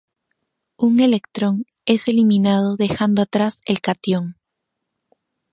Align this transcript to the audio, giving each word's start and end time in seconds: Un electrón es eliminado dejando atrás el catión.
Un 0.77 0.99
electrón 0.99 1.67
es 1.85 2.07
eliminado 2.07 2.75
dejando 2.75 3.21
atrás 3.21 3.61
el 3.67 3.81
catión. 3.81 4.35